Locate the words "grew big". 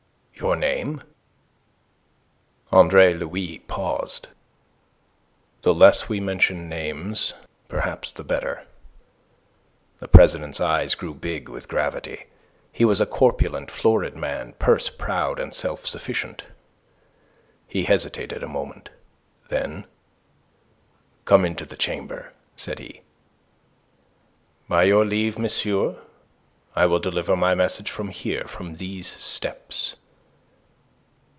10.95-11.47